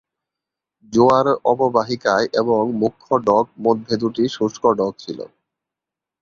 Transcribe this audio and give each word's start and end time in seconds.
জোয়ার 0.93 1.27
অববাহিকায় 1.45 2.27
এবং 2.41 2.61
মুখ্য 2.81 3.09
ডক 3.27 3.45
মধ্যে 3.65 3.93
দুটি 4.01 4.23
শুষ্ক 4.35 4.63
ডক 4.79 4.93
ছিল। 4.99 5.19